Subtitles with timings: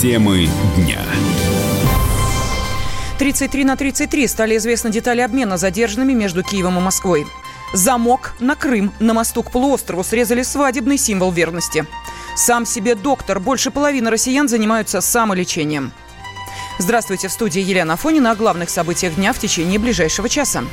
[0.00, 0.98] Темы дня.
[3.18, 7.26] 33 на 33 стали известны детали обмена задержанными между Киевом и Москвой.
[7.74, 11.84] Замок на Крым на мосту к полуострову срезали свадебный символ верности.
[12.34, 13.40] Сам себе доктор.
[13.40, 15.92] Больше половины россиян занимаются самолечением.
[16.78, 20.64] Здравствуйте, в студии Елена Афонина о главных событиях дня в течение ближайшего часа.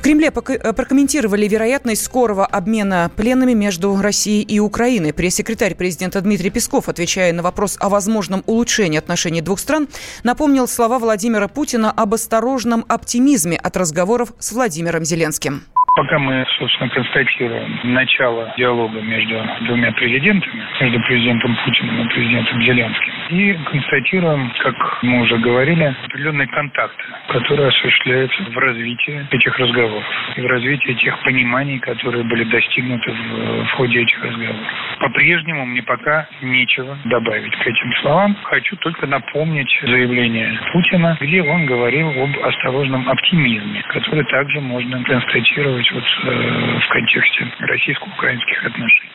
[0.00, 5.12] В Кремле э, прокомментировали вероятность скорого обмена пленными между Россией и Украиной.
[5.12, 9.88] Пресс-секретарь президента Дмитрий Песков, отвечая на вопрос о возможном улучшении отношений двух стран,
[10.22, 15.64] напомнил слова Владимира Путина об осторожном оптимизме от разговоров с Владимиром Зеленским.
[15.96, 23.12] Пока мы, собственно, констатируем начало диалога между двумя президентами, между президентом Путиным и президентом Зеленским,
[23.30, 30.04] и констатируем, как мы уже говорили, определенные контакты, которые осуществляются в развитии этих разговоров
[30.36, 34.66] и в развитии тех пониманий, которые были достигнуты в, в ходе этих разговоров.
[35.00, 38.36] По-прежнему мне пока нечего добавить к этим словам.
[38.44, 45.79] Хочу только напомнить заявление Путина, где он говорил об осторожном оптимизме, который также можно констатировать
[45.92, 49.10] вот э, в контексте российско-украинских отношений.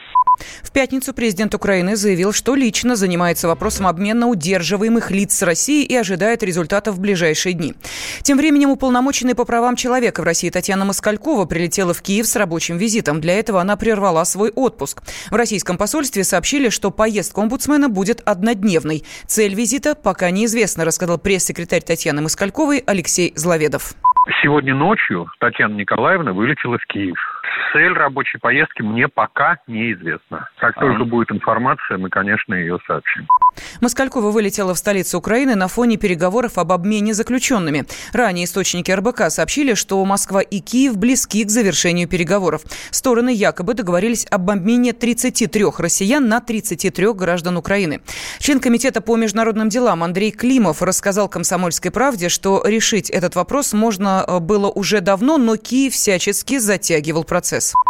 [0.64, 5.96] В пятницу президент Украины заявил, что лично занимается вопросом обмена удерживаемых лиц с Россией и
[5.96, 7.74] ожидает результатов в ближайшие дни.
[8.22, 12.78] Тем временем уполномоченный по правам человека в России Татьяна Москалькова прилетела в Киев с рабочим
[12.78, 13.22] визитом.
[13.22, 15.02] Для этого она прервала свой отпуск.
[15.30, 19.04] В российском посольстве сообщили, что поездка омбудсмена будет однодневной.
[19.28, 23.96] Цель визита пока неизвестна, рассказал пресс-секретарь Татьяны Москальковой Алексей Зловедов.
[24.42, 27.35] Сегодня ночью Татьяна Николаевна вылетела в Киев.
[27.72, 30.50] Цель рабочей поездки мне пока неизвестна.
[30.58, 31.06] Как только а.
[31.06, 33.28] будет информация, мы, конечно, ее сообщим.
[33.82, 37.86] Москалькова вылетела в столицу Украины на фоне переговоров об обмене заключенными.
[38.14, 42.62] Ранее источники РБК сообщили, что Москва и Киев близки к завершению переговоров.
[42.92, 48.02] Стороны якобы договорились об обмене 33 россиян на 33 граждан Украины.
[48.40, 54.26] Член Комитета по международным делам Андрей Климов рассказал «Комсомольской правде», что решить этот вопрос можно
[54.28, 57.45] э, было уже давно, но Киев всячески затягивал процесс.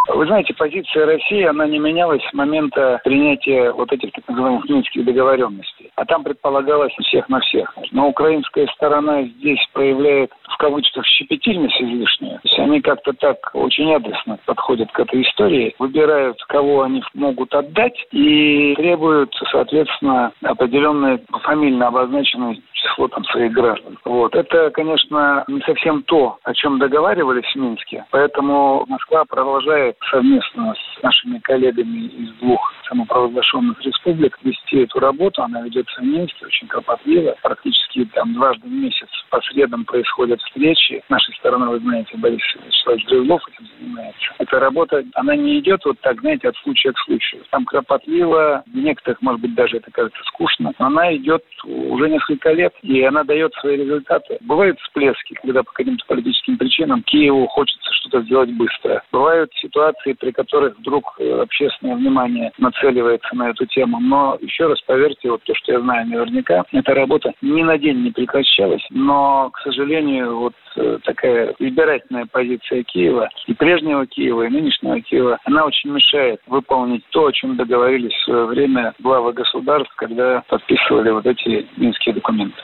[0.07, 5.05] Вы знаете, позиция России, она не менялась с момента принятия вот этих так называемых минских
[5.05, 5.91] договоренностей.
[5.95, 7.73] А там предполагалось всех на всех.
[7.91, 12.35] Но украинская сторона здесь проявляет в кавычках щепетильность излишнюю.
[12.35, 17.53] То есть они как-то так очень адресно подходят к этой истории, выбирают, кого они могут
[17.53, 23.97] отдать и требуют, соответственно, определенные фамильно обозначенные число там своих граждан.
[24.05, 24.35] Вот.
[24.35, 28.05] Это, конечно, не совсем то, о чем договаривались в Минске.
[28.11, 35.41] Поэтому Москва продолжает совместно с нашими коллегами из двух самопровозглашенных республик вести эту работу.
[35.41, 37.35] Она ведется в Минске очень кропотливо.
[37.41, 41.01] Практически там дважды в месяц по средам происходят встречи.
[41.05, 44.33] С нашей стороны, вы знаете, Борис Вячеславович Дрюлов этим занимается.
[44.37, 47.43] Эта работа, она не идет вот так, знаете, от случая к случаю.
[47.49, 52.51] Там кропотливо, в некоторых, может быть, даже это кажется скучно, но она идет уже несколько
[52.51, 54.37] лет, и она дает свои результаты.
[54.41, 59.03] Бывают всплески, когда по каким-то политическим причинам Киеву хочется что-то сделать быстро.
[59.11, 63.99] Бывают ситуации, при которых вдруг э, общественное внимание нацеливается на эту тему.
[63.99, 68.03] Но еще раз поверьте, вот то, что я знаю наверняка, эта работа ни на день
[68.03, 70.53] не прекращалась, но, к сожалению, вот
[71.03, 77.27] такая избирательная позиция Киева и прежнего Киева, и нынешнего Киева, она очень мешает выполнить то,
[77.27, 82.61] о чем договорились в свое время главы государств, когда подписывали вот эти минские документы.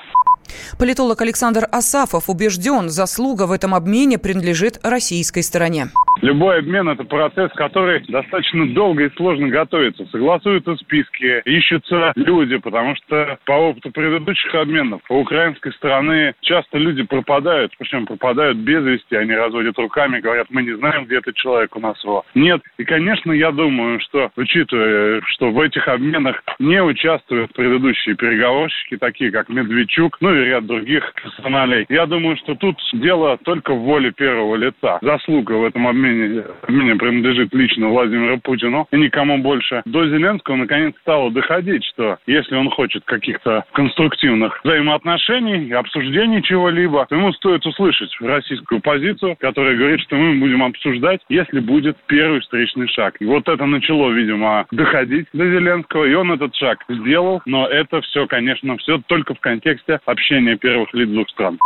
[0.79, 5.87] Политолог Александр Асафов убежден, заслуга в этом обмене принадлежит российской стороне.
[6.21, 10.05] Любой обмен– это процесс, который достаточно долго и сложно готовится.
[10.11, 17.03] Согласуются списки, ищутся люди, потому что по опыту предыдущих обменов у украинской стороны часто люди
[17.03, 21.75] пропадают, причем пропадают без вести, они разводят руками, говорят, мы не знаем, где этот человек
[21.75, 22.23] у нас его.
[22.35, 22.61] Нет.
[22.77, 29.31] И, конечно, я думаю, что, учитывая, что в этих обменах не участвуют предыдущие переговорщики, такие
[29.31, 34.11] как Медведчук, ну и ряд других персоналей, я думаю, что тут дело только в воле
[34.11, 34.99] первого лица.
[35.01, 39.81] Заслуга в этом обмене обмене, принадлежит лично Владимиру Путину и никому больше.
[39.85, 47.15] До Зеленского наконец стало доходить, что если он хочет каких-то конструктивных взаимоотношений, обсуждений чего-либо, то
[47.15, 52.87] ему стоит услышать российскую позицию, которая говорит, что мы будем обсуждать, если будет первый встречный
[52.87, 53.15] шаг.
[53.19, 58.01] И вот это начало, видимо, доходить до Зеленского, и он этот шаг сделал, но это
[58.01, 61.59] все, конечно, все только в контексте общения общения первых лиц двух стран.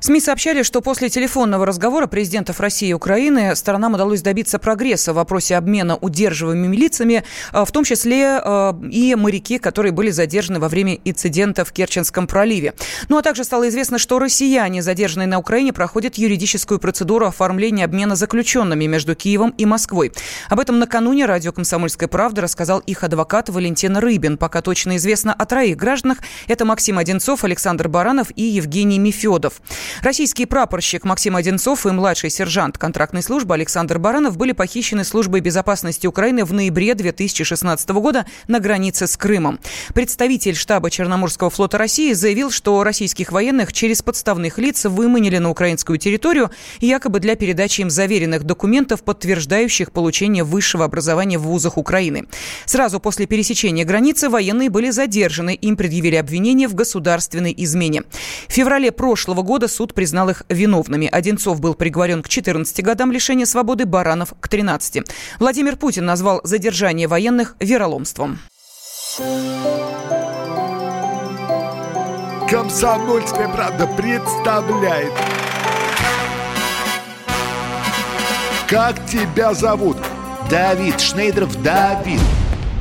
[0.00, 5.16] СМИ сообщали, что после телефонного разговора президентов России и Украины сторонам удалось добиться прогресса в
[5.16, 7.22] вопросе обмена удерживаемыми лицами,
[7.52, 12.26] э, в том числе э, и моряки, которые были задержаны во время инцидента в Керченском
[12.26, 12.74] проливе.
[13.08, 18.16] Ну а также стало известно, что россияне, задержанные на Украине, проходят юридическую процедуру оформления обмена
[18.16, 20.12] заключенными между Киевом и Москвой.
[20.48, 24.38] Об этом накануне радио «Комсомольская правда» рассказал их адвокат Валентин Рыбин.
[24.38, 26.18] Пока точно известно о троих гражданах.
[26.48, 28.98] Это Максим Одинцов, Александр Баранов и Евгений
[29.40, 29.60] народов.
[30.02, 36.06] Российский прапорщик Максим Одинцов и младший сержант контрактной службы Александр Баранов были похищены службой безопасности
[36.06, 39.58] Украины в ноябре 2016 года на границе с Крымом.
[39.94, 45.98] Представитель штаба Черноморского флота России заявил, что российских военных через подставных лиц выманили на украинскую
[45.98, 46.50] территорию
[46.80, 52.26] якобы для передачи им заверенных документов, подтверждающих получение высшего образования в вузах Украины.
[52.66, 55.54] Сразу после пересечения границы военные были задержаны.
[55.54, 57.79] Им предъявили обвинение в государственной измене.
[57.88, 61.08] В феврале прошлого года суд признал их виновными.
[61.10, 65.02] Одинцов был приговорен к 14 годам лишения свободы, Баранов к 13.
[65.38, 68.38] Владимир Путин назвал задержание военных вероломством.
[72.48, 75.12] Комсомольская правда представляет.
[78.68, 79.96] Как тебя зовут?
[80.48, 82.20] Давид Шнейдров Давид.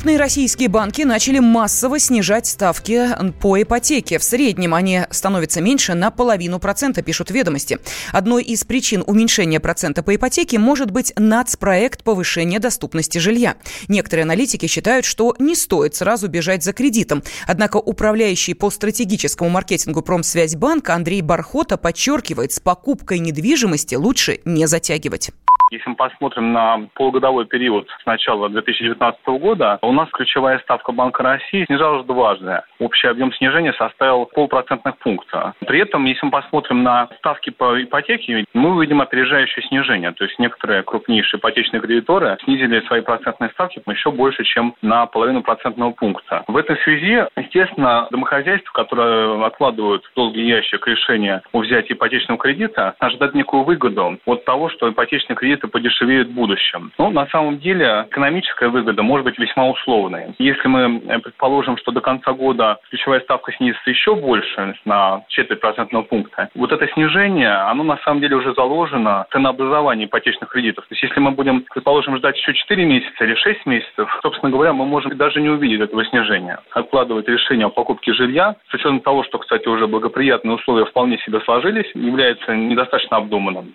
[0.00, 3.06] Крупные российские банки начали массово снижать ставки
[3.38, 4.18] по ипотеке.
[4.18, 7.78] В среднем они становятся меньше на половину процента, пишут ведомости.
[8.10, 13.56] Одной из причин уменьшения процента по ипотеке может быть нацпроект повышения доступности жилья.
[13.88, 17.22] Некоторые аналитики считают, что не стоит сразу бежать за кредитом.
[17.46, 25.30] Однако управляющий по стратегическому маркетингу Промсвязьбанка Андрей Бархота подчеркивает, с покупкой недвижимости лучше не затягивать.
[25.70, 31.22] Если мы посмотрим на полугодовой период с начала 2019 года, у нас ключевая ставка Банка
[31.22, 32.62] России снижалась дважды.
[32.80, 35.54] Общий объем снижения составил полпроцентных пункта.
[35.64, 40.10] При этом, если мы посмотрим на ставки по ипотеке, мы увидим опережающее снижение.
[40.10, 45.42] То есть некоторые крупнейшие ипотечные кредиторы снизили свои процентные ставки еще больше, чем на половину
[45.42, 46.42] процентного пункта.
[46.48, 52.96] В этой связи, естественно, домохозяйства, которые откладывают в долгий ящик решение о взятии ипотечного кредита,
[52.98, 56.92] ожидают некую выгоду от того, что ипотечный кредит это подешевеет в будущем.
[56.98, 60.34] Но на самом деле экономическая выгода может быть весьма условной.
[60.38, 65.60] Если мы э, предположим, что до конца года ключевая ставка снизится еще больше на четверть
[65.60, 70.86] процентного пункта, вот это снижение, оно на самом деле уже заложено в ценообразовании ипотечных кредитов.
[70.86, 74.72] То есть если мы будем, предположим, ждать еще 4 месяца или 6 месяцев, собственно говоря,
[74.72, 76.58] мы можем даже не увидеть этого снижения.
[76.72, 81.40] Откладывать решение о покупке жилья, с учетом того, что, кстати, уже благоприятные условия вполне себе
[81.40, 83.74] сложились, является недостаточно обдуманным.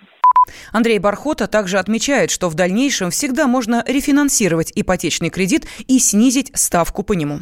[0.71, 7.03] Андрей Бархота также отмечает, что в дальнейшем всегда можно рефинансировать ипотечный кредит и снизить ставку
[7.03, 7.41] по нему.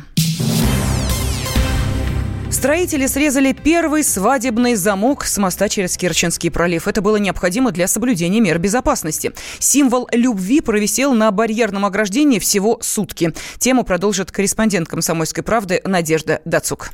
[2.54, 6.88] Строители срезали первый свадебный замок с моста через Керченский пролив.
[6.88, 9.34] Это было необходимо для соблюдения мер безопасности.
[9.60, 13.34] Символ любви провисел на барьерном ограждении всего сутки.
[13.58, 16.92] Тему продолжит корреспондент «Комсомольской правды» Надежда Дацук.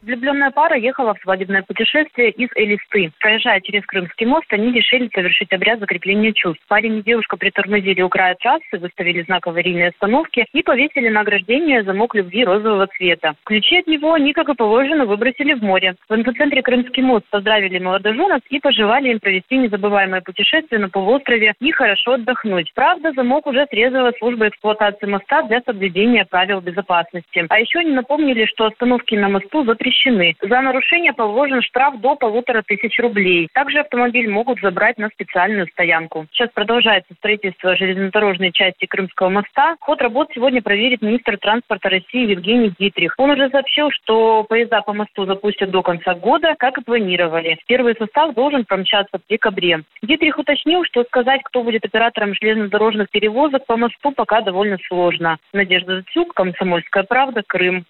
[0.00, 3.10] Влюбленная пара ехала в свадебное путешествие из Элисты.
[3.18, 6.62] Проезжая через Крымский мост, они решили совершить обряд закрепления чувств.
[6.68, 11.82] Парень и девушка притормозили у края трассы, выставили знак аварийной остановки и повесили на ограждение
[11.82, 13.34] замок любви розового цвета.
[13.44, 15.96] Ключи от него они, как и положено, выбросили в море.
[16.08, 21.72] В инфоцентре Крымский мост поздравили молодоженов и пожелали им провести незабываемое путешествие на полуострове и
[21.72, 22.70] хорошо отдохнуть.
[22.72, 27.46] Правда, замок уже срезала служба эксплуатации моста для соблюдения правил безопасности.
[27.48, 30.34] А еще они напомнили, что остановки на мосту запрещены запрещены.
[30.42, 33.48] За нарушение положен штраф до полутора тысяч рублей.
[33.52, 36.26] Также автомобиль могут забрать на специальную стоянку.
[36.32, 39.76] Сейчас продолжается строительство железнодорожной части Крымского моста.
[39.80, 43.14] Ход работ сегодня проверит министр транспорта России Евгений Дитрих.
[43.18, 47.58] Он уже сообщил, что поезда по мосту запустят до конца года, как и планировали.
[47.66, 49.82] Первый состав должен промчаться в декабре.
[50.02, 55.38] Дитрих уточнил, что сказать, кто будет оператором железнодорожных перевозок по мосту, пока довольно сложно.
[55.52, 57.84] Надежда Зацюк, Комсомольская правда, Крым.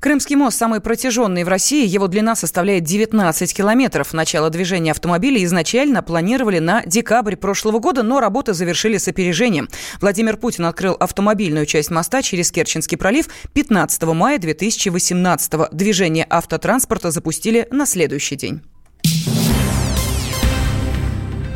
[0.00, 1.86] Крымский мост самый протяженный в России.
[1.86, 4.12] Его длина составляет 19 километров.
[4.12, 9.68] Начало движения автомобилей изначально планировали на декабрь прошлого года, но работы завершили с опережением.
[10.00, 15.68] Владимир Путин открыл автомобильную часть моста через Керченский пролив 15 мая 2018 года.
[15.72, 18.62] Движение автотранспорта запустили на следующий день.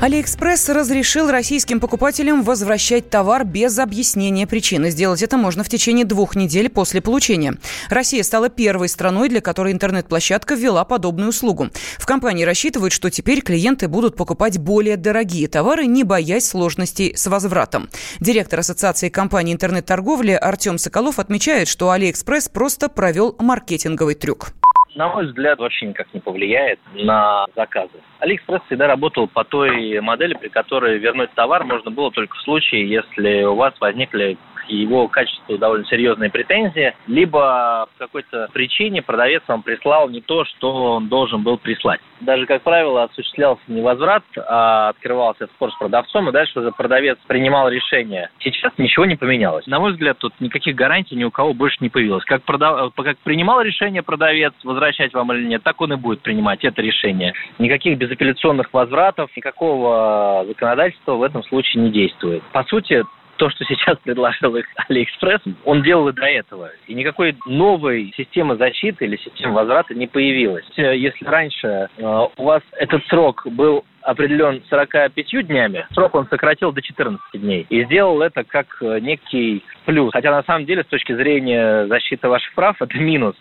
[0.02, 4.90] Алиэкспресс разрешил российским покупателям возвращать товар без объяснения причины.
[4.90, 7.56] Сделать это можно в течение двух недель после получения.
[7.88, 11.68] Россия стала первой страной, для которой интернет-площадка ввела подобную услугу.
[11.98, 17.28] В компании рассчитывают, что теперь клиенты будут покупать более дорогие товары, не боясь сложностей с
[17.28, 17.88] возвратом.
[18.18, 24.52] Директор Ассоциации компаний интернет-торговли Артем Соколов отмечает, что Алиэкспресс просто провел маркетинговый трюк
[24.94, 28.00] на мой взгляд, вообще никак не повлияет на заказы.
[28.18, 32.88] Алиэкспресс всегда работал по той модели, при которой вернуть товар можно было только в случае,
[32.88, 34.36] если у вас возникли
[34.68, 40.94] его качеству довольно серьезные претензии, либо по какой-то причине продавец вам прислал не то, что
[40.94, 42.00] он должен был прислать.
[42.20, 47.18] Даже, как правило, осуществлялся не возврат, а открывался спор с продавцом, и дальше уже продавец
[47.26, 48.30] принимал решение.
[48.38, 49.66] Сейчас ничего не поменялось.
[49.66, 52.24] На мой взгляд, тут никаких гарантий ни у кого больше не появилось.
[52.24, 52.92] Как, продав...
[52.94, 57.34] как принимал решение продавец, возвращать вам или нет, так он и будет принимать это решение.
[57.58, 62.42] Никаких безапелляционных возвратов, никакого законодательства в этом случае не действует.
[62.52, 63.04] По сути,
[63.42, 66.70] то, что сейчас предложил их Алиэкспресс, он делал и до этого.
[66.86, 70.64] И никакой новой системы защиты или системы возврата не появилась.
[70.76, 76.82] Если раньше э, у вас этот срок был определен 45 днями, срок он сократил до
[76.82, 77.66] 14 дней.
[77.68, 80.12] И сделал это как э, некий плюс.
[80.12, 83.34] Хотя на самом деле с точки зрения защиты ваших прав это минус.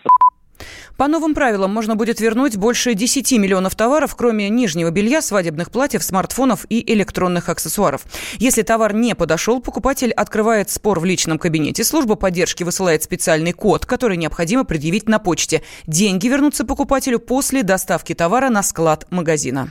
[0.96, 6.02] По новым правилам можно будет вернуть больше 10 миллионов товаров, кроме нижнего белья, свадебных платьев,
[6.02, 8.02] смартфонов и электронных аксессуаров.
[8.38, 11.84] Если товар не подошел, покупатель открывает спор в личном кабинете.
[11.84, 15.62] Служба поддержки высылает специальный код, который необходимо предъявить на почте.
[15.86, 19.68] Деньги вернутся покупателю после доставки товара на склад магазина.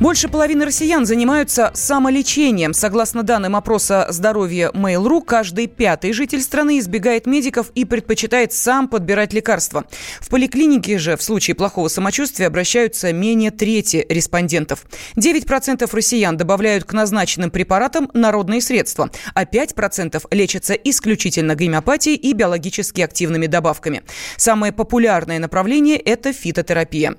[0.00, 2.72] Больше половины россиян занимаются самолечением.
[2.72, 9.32] Согласно данным опроса здоровья Mail.ru, каждый пятый житель страны избегает медиков и предпочитает сам подбирать
[9.32, 9.86] лекарства.
[10.20, 14.84] В поликлинике же в случае плохого самочувствия обращаются менее трети респондентов.
[15.16, 23.00] 9% россиян добавляют к назначенным препаратам народные средства, а 5% лечатся исключительно гомеопатией и биологически
[23.00, 24.02] активными добавками.
[24.36, 27.16] Самое популярное направление– это фитотерапия.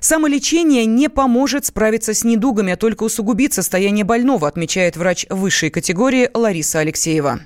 [0.00, 5.70] Самолечение не поможет справиться с с недугами, а только усугубит состояние больного, отмечает врач высшей
[5.70, 7.40] категории Лариса Алексеева.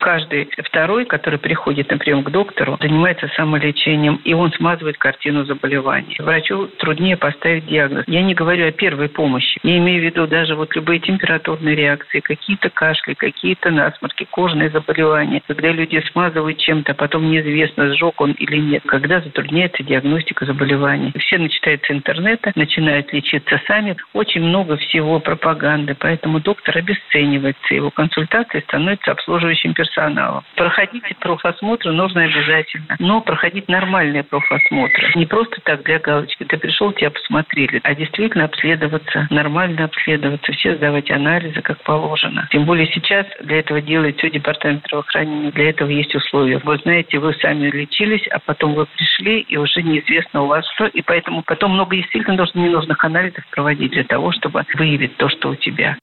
[0.00, 6.16] Каждый второй, который приходит на прием к доктору, занимается самолечением, и он смазывает картину заболевания.
[6.18, 8.04] Врачу труднее поставить диагноз.
[8.06, 9.60] Я не говорю о первой помощи.
[9.62, 15.42] Я имею в виду даже вот любые температурные реакции, какие-то кашли, какие-то насморки, кожные заболевания.
[15.46, 18.82] Когда люди смазывают чем-то, а потом неизвестно, сжег он или нет.
[18.86, 21.12] Когда затрудняется диагностика заболеваний.
[21.18, 23.96] Все начинают с интернета, начинают лечиться сами.
[24.14, 27.74] Очень много всего пропаганды, поэтому доктор обесценивается.
[27.74, 30.44] Его консультации становятся обслуживающим персоналом персоналом.
[30.56, 35.12] Проходить профосмотры нужно обязательно, но проходить нормальные профосмотры.
[35.14, 36.44] Не просто так для галочки.
[36.44, 42.48] Ты пришел, тебя посмотрели, а действительно обследоваться, нормально обследоваться, все сдавать анализы, как положено.
[42.50, 46.58] Тем более сейчас для этого делает все департамент здравоохранения, для этого есть условия.
[46.58, 50.86] Вы знаете, вы сами лечились, а потом вы пришли, и уже неизвестно у вас что,
[50.86, 55.50] и поэтому потом много действительно нужно ненужных анализов проводить для того, чтобы выявить то, что
[55.50, 55.96] у тебя.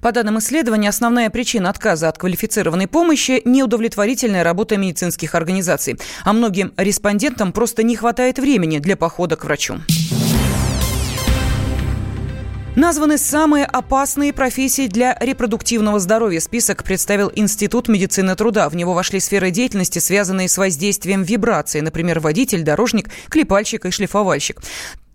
[0.00, 5.98] По данным исследования, основная причина отказа от квалифицированной помощи– неудовлетворительная работа медицинских организаций.
[6.24, 9.76] А многим респондентам просто не хватает времени для похода к врачу.
[12.76, 16.40] Названы самые опасные профессии для репродуктивного здоровья.
[16.40, 18.68] Список представил Институт медицины труда.
[18.68, 24.60] В него вошли сферы деятельности, связанные с воздействием вибрации, например, водитель, дорожник, клепальщик и шлифовальщик.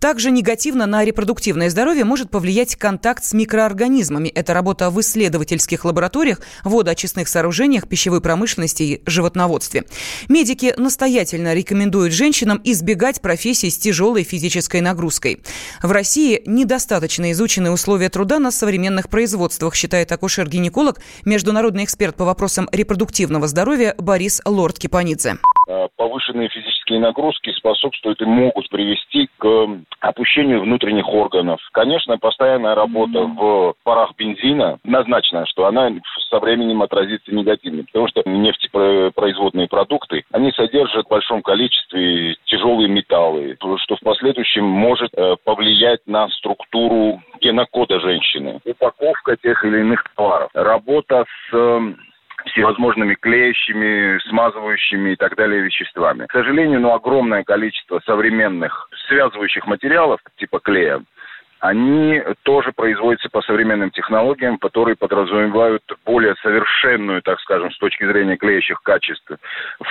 [0.00, 4.28] Также негативно на репродуктивное здоровье может повлиять контакт с микроорганизмами.
[4.28, 9.84] Это работа в исследовательских лабораториях, водоочистных сооружениях, пищевой промышленности и животноводстве.
[10.28, 15.42] Медики настоятельно рекомендуют женщинам избегать профессий с тяжелой физической нагрузкой.
[15.82, 22.70] В России недостаточно изучены условия труда на современных производствах, считает акушер-гинеколог, международный эксперт по вопросам
[22.72, 25.38] репродуктивного здоровья Борис Лорд-Кипанидзе.
[25.70, 29.68] Э, повышенные физические нагрузки способствуют и могут привести к
[30.00, 31.60] опущению внутренних органов.
[31.70, 35.92] Конечно, постоянная работа в парах бензина назначена, что она
[36.28, 43.56] со временем отразится негативно, потому что нефтепроизводные продукты, они содержат в большом количестве тяжелые металлы,
[43.76, 48.58] что в последующем может э, повлиять на структуру генокода женщины.
[48.64, 50.50] Упаковка тех или иных товаров.
[50.52, 51.80] Работа с
[52.50, 56.26] всевозможными клеящими, смазывающими и так далее веществами.
[56.26, 61.02] К сожалению, ну, огромное количество современных связывающих материалов, типа клея,
[61.60, 68.36] они тоже производятся по современным технологиям, которые подразумевают более совершенную, так скажем, с точки зрения
[68.38, 69.30] клеящих качеств,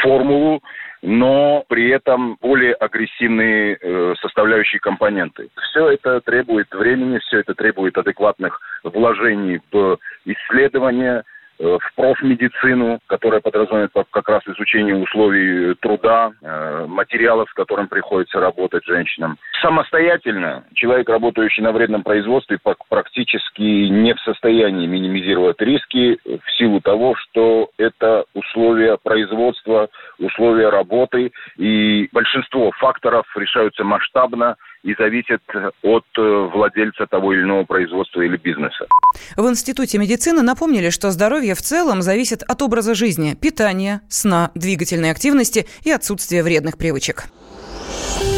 [0.01, 0.63] формулу,
[1.03, 5.49] но при этом более агрессивные э, составляющие компоненты.
[5.69, 11.23] Все это требует времени, все это требует адекватных вложений в исследования,
[11.59, 18.85] в профмедицину, которая подразумевает как раз изучение условий труда, э, материалов, с которым приходится работать
[18.85, 19.37] женщинам.
[19.61, 27.15] Самостоятельно человек, работающий на вредном производстве, практически не в состоянии минимизировать риски в силу того,
[27.15, 35.41] что это условия производства, условия работы, и большинство факторов решаются масштабно, и зависит
[35.83, 38.87] от э, владельца того или иного производства или бизнеса.
[39.35, 45.11] В Институте медицины напомнили, что здоровье в целом зависит от образа жизни, питания, сна, двигательной
[45.11, 47.25] активности и отсутствия вредных привычек.